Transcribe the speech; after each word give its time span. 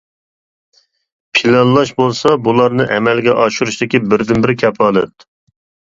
پىلانلاش 1.39 1.91
بولسا 2.01 2.33
بۇلارنى 2.47 2.89
ئەمەلگە 2.97 3.37
ئاشۇرۇشتىكى 3.43 4.05
بىردىنبىر 4.07 4.55
كاپالەت. 4.63 5.29